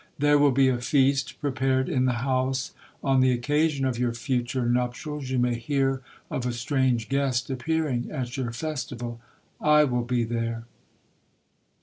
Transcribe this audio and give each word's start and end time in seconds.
There 0.17 0.39
will 0.39 0.49
be 0.51 0.67
a 0.67 0.79
feast 0.81 1.39
prepared 1.41 1.87
in 1.87 2.05
the 2.05 2.13
house 2.25 2.73
on 3.03 3.19
the 3.19 3.31
occasion 3.31 3.85
of 3.85 3.99
your 3.99 4.13
future 4.15 4.65
nuptials—you 4.65 5.37
may 5.37 5.53
hear 5.53 6.01
of 6.31 6.47
a 6.47 6.53
strange 6.53 7.07
guest 7.07 7.51
appearing 7.51 8.09
at 8.09 8.35
your 8.35 8.51
festival—I 8.51 9.83
will 9.83 10.03
be 10.03 10.23
there!' 10.23 10.65